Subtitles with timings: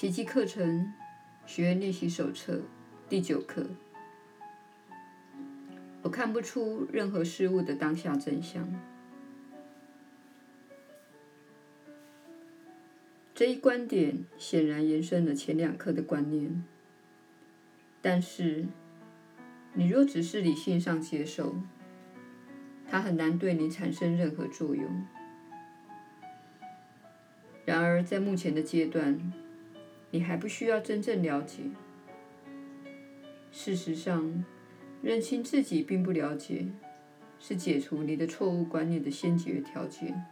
[0.00, 0.94] 奇迹课程
[1.44, 2.62] 学员练习手册
[3.06, 3.66] 第九课。
[6.00, 8.66] 我看不出任何事物的当下真相。
[13.34, 16.64] 这一观点显然延伸了前两课的观念，
[18.00, 18.64] 但是
[19.74, 21.56] 你若只是理性上接受，
[22.88, 25.04] 它很难对你产生任何作用。
[27.66, 29.30] 然而，在目前的阶段，
[30.10, 31.62] 你还不需要真正了解。
[33.52, 34.44] 事实上，
[35.02, 36.66] 认清自己并不了解，
[37.38, 40.24] 是解除你的错误观念的先决条件。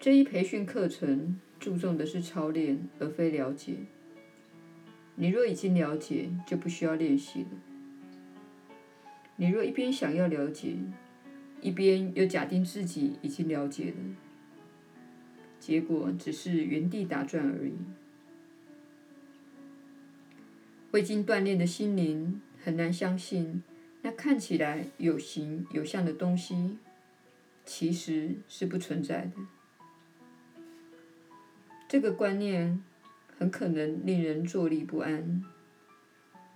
[0.00, 3.76] 这一培训课程注重的是操练，而非了解。
[5.14, 7.48] 你若已经了解，就不需要练习了。
[9.36, 10.74] 你若一边想要了解，
[11.62, 13.96] 一边又假定自己已经了解了，
[15.60, 17.72] 结果只是原地打转而已。
[20.90, 23.62] 未经锻炼的心灵很难相信，
[24.02, 26.78] 那看起来有形有相的东西，
[27.64, 29.32] 其实是不存在的。
[31.88, 32.82] 这个观念
[33.38, 35.44] 很可能令人坐立不安，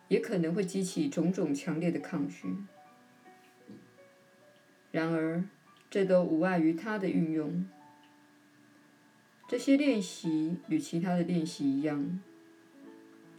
[0.09, 2.49] 也可能会激起种种强烈的抗拒。
[4.97, 5.45] 然而，
[5.91, 7.67] 这都无碍于它的运用。
[9.47, 12.19] 这些练习与其他的练习一样，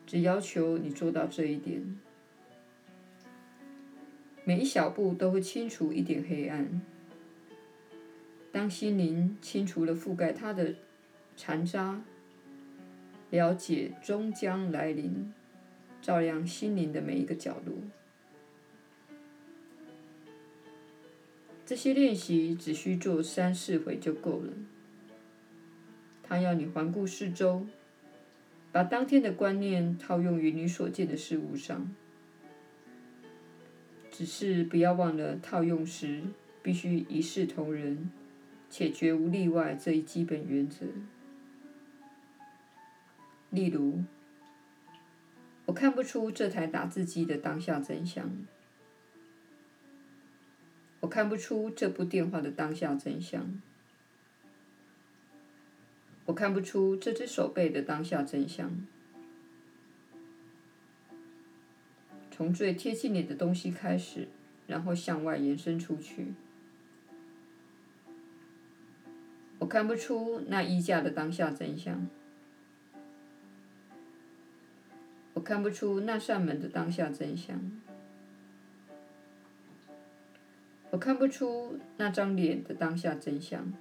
[0.06, 1.98] 只要求你做到这一点。
[4.44, 6.80] 每一小步都会清除一点黑暗。
[8.52, 10.76] 当心灵清除了覆盖它的
[11.36, 12.04] 残渣，
[13.32, 15.34] 了解终将来临，
[16.04, 17.74] 照亮心灵的每一个角落。
[21.68, 24.54] 这些练习只需做三四回就够了。
[26.24, 27.68] 他要你环顾四周，
[28.72, 31.94] 把当天的观念套用于你所见的事物上。
[34.10, 36.24] 只是不要忘了套用时
[36.64, 38.10] 必须一视同仁，
[38.70, 40.86] 且绝无例外这一基本原则。
[43.50, 44.04] 例如，
[45.66, 48.32] 我看不出这台打字机的当下真相。
[51.00, 53.62] 我看不出这部电话的当下真相，
[56.26, 58.86] 我看不出这只手背的当下真相。
[62.32, 64.28] 从最贴近你的东西开始，
[64.68, 66.34] 然后向外延伸出去。
[69.60, 72.08] 我看不出那衣架的当下真相，
[75.34, 77.60] 我看不出那扇门的当下真相。
[80.90, 83.74] 我看不出那张脸的当下真相。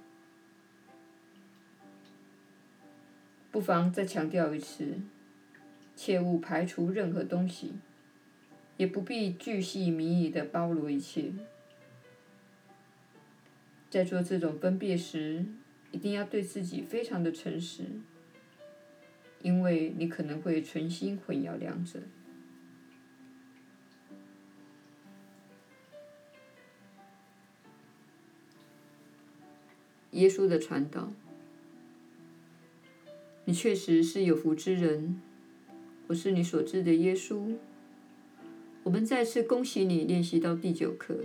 [3.49, 4.99] 不妨再强调一次，
[5.95, 7.73] 切勿排除任何东西，
[8.75, 11.31] 也不必巨细靡遗地包罗一切。
[13.89, 15.45] 在做这种分别时，
[15.91, 17.85] 一定要对自己非常的诚实，
[19.41, 22.01] 因为你可能会存心混淆两者。
[30.17, 31.13] 耶稣的传导，
[33.45, 35.21] 你确实是有福之人。
[36.07, 37.55] 我是你所知的耶稣。
[38.81, 41.17] 我们再次恭喜你练习到第九课。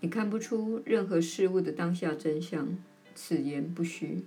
[0.00, 2.76] 你看不出任何事物的当下真相，
[3.14, 4.24] 此言不虚。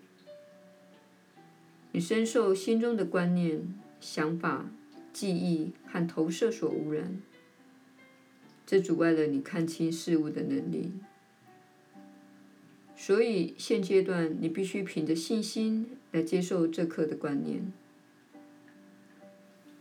[1.92, 4.72] 你深受心中的观念、想法、
[5.12, 7.22] 记忆和投射所污染，
[8.66, 10.94] 这阻碍了你看清事物的能力。
[13.04, 17.74] 所以，现阶段你必须凭着信心来接受这课的观念，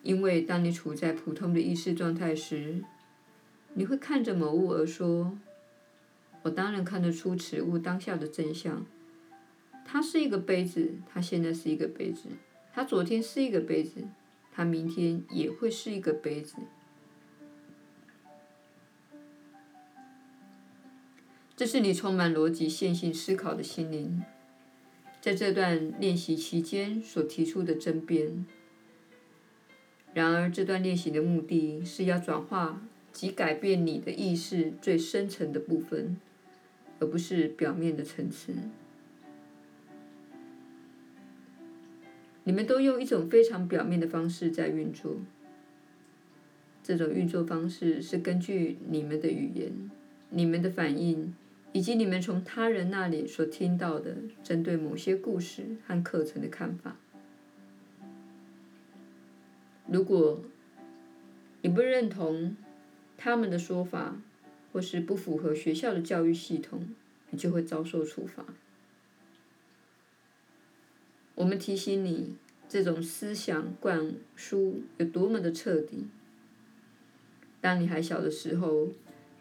[0.03, 2.83] 因为当你处在普通的意识状态时，
[3.75, 5.39] 你会看着某物而说
[6.41, 8.87] ：“我当然看得出此物当下的真相。
[9.85, 12.31] 它是一个杯子，它现在是一个杯子，
[12.73, 14.01] 它昨天是一个杯子，
[14.51, 16.57] 它明天也会是一个杯子。”
[21.61, 24.23] 这是你充满逻辑线性思考的心灵，
[25.21, 28.47] 在这段练习期间所提出的争辩。
[30.15, 32.81] 然而，这段练习的目的是要转化
[33.13, 36.17] 及改变你的意识最深层的部分，
[36.99, 38.55] 而不是表面的层次。
[42.45, 45.19] 你们都用一种非常表面的方式在运作，
[46.83, 49.91] 这种运作方式是根据你们的语言。
[50.33, 51.35] 你们的反应，
[51.73, 56.97] 以及你们从他人那里所听到的针对某些故事和课程的看法。
[59.87, 60.43] 如果
[61.63, 62.57] 你不认同
[63.17, 64.21] 他们的说法，
[64.73, 66.95] 或是不符合学校的教育系统，
[67.31, 68.45] 你就会遭受处罚。
[71.35, 72.37] 我们提醒你，
[72.69, 76.07] 这种思想灌输有多么的彻底。
[77.61, 78.89] 当你还小的时候，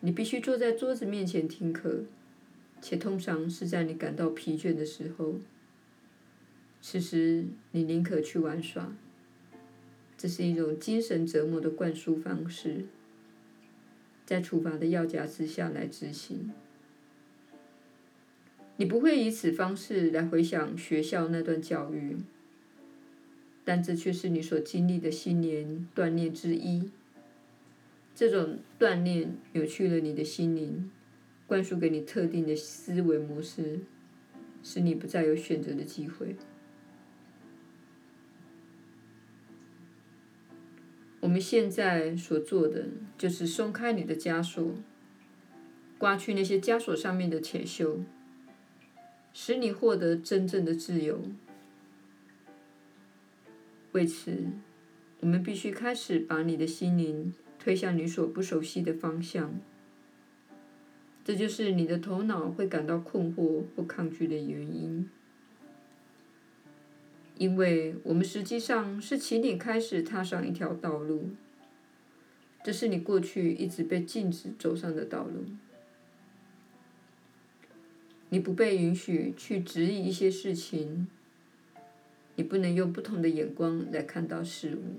[0.01, 2.05] 你必须坐在桌子面前听课，
[2.81, 5.35] 且通常是在你感到疲倦的时候。
[6.81, 8.95] 此时，你宁可去玩耍。
[10.17, 12.85] 这是一种精神折磨的灌输方式，
[14.25, 16.51] 在处罚的要夹之下来执行。
[18.77, 22.15] 你不会以此方式来回想学校那段教育，
[23.65, 26.89] 但这却是你所经历的新年锻炼之一。
[28.19, 30.91] 这种锻炼扭曲了你的心灵，
[31.47, 33.79] 灌输给你特定的思维模式，
[34.61, 36.35] 使你不再有选择的机会。
[41.21, 42.87] 我们现在所做的，
[43.17, 44.75] 就是松开你的枷锁，
[45.97, 47.99] 刮去那些枷锁上面的铁锈。
[49.31, 51.21] 使你获得真正的自由。
[53.93, 54.47] 为此，
[55.21, 59.59] 我们必须开始把你的心灵推向你所不熟悉的方向。
[61.23, 65.07] 这就是你的头脑会感到困惑或抗拒的原因，
[67.37, 71.29] 因为我们实际上是请你开始踏上一条道路，
[72.63, 75.45] 这是你过去一直被禁止走上的道路。
[78.29, 81.07] 你不被允许去质疑一些事情，
[82.35, 84.97] 你不能用不同的眼光来看到事物。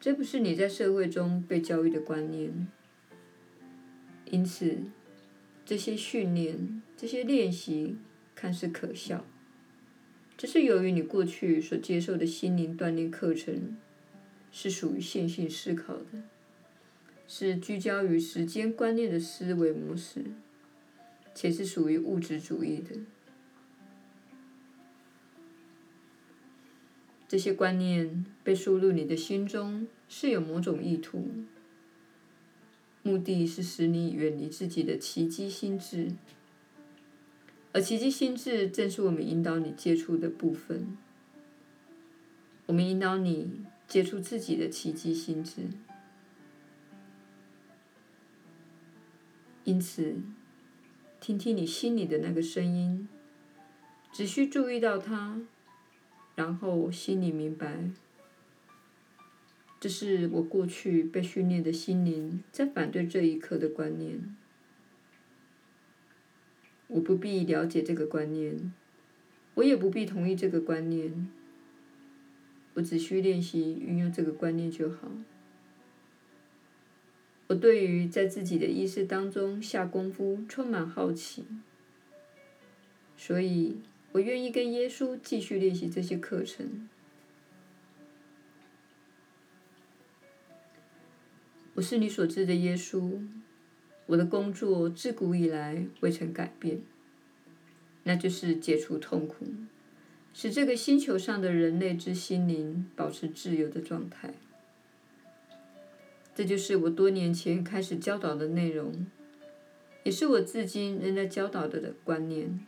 [0.00, 2.66] 这不是你在社会中被教育的观念。
[4.24, 4.78] 因此，
[5.64, 7.96] 这些训练、这些练习
[8.34, 9.26] 看似可笑，
[10.36, 13.76] 这是由于你过去所接受的心灵锻炼课程
[14.50, 16.22] 是属于线性思考的，
[17.28, 20.24] 是聚焦于时间观念的思维模式。
[21.32, 22.96] 且是属于物质主义的。
[27.30, 31.28] 这些观念被输入你的心中，是有某种意图，
[33.04, 36.10] 目的是使你远离自己的奇迹心智，
[37.70, 40.98] 而奇迹心智正是我们引导你接触的部分。
[42.66, 45.68] 我们引导你接触自己的奇迹心智，
[49.62, 50.16] 因此。
[51.20, 53.06] 听听你心里的那个声音，
[54.10, 55.40] 只需注意到它，
[56.34, 57.90] 然后心里明白，
[59.78, 64.34] 这是我过去被训练的心灵在反对这一刻的观念。
[66.88, 68.72] 我不必了解这个观念，
[69.54, 71.28] 我也不必同意这个观念，
[72.74, 75.10] 我只需练习运用这个观念就好。
[77.46, 81.44] 我对于在自己的意识当中下功夫充满好奇，
[83.16, 83.78] 所以
[84.12, 86.88] 我愿意跟耶稣继续练习这些课程。
[91.74, 93.22] 我是你所知的耶稣，
[94.06, 96.80] 我的工作自古以来未曾改变，
[98.02, 99.46] 那就是解除痛苦，
[100.34, 104.34] 使这个星球上的人类之心灵保持自由的状态。
[106.34, 109.06] 这就是我多年前开始教导的内容，
[110.02, 112.66] 也是我至今仍在教导的观念。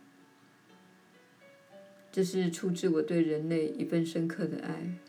[2.13, 4.99] 这是出自我对人类一份深刻的爱。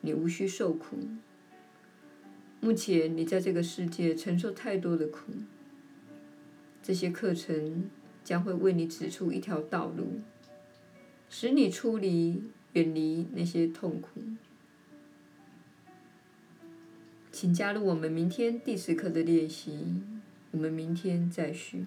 [0.00, 0.96] 你无需受苦。
[2.60, 5.30] 目前你在这个世界承受太多的苦。
[6.82, 7.88] 这些课程
[8.24, 10.20] 将会为你指出一条道路，
[11.30, 14.20] 使你出离、远离那些痛苦。
[17.30, 20.02] 请加入我们明天第十课的练习。
[20.50, 21.86] 我们明天再续。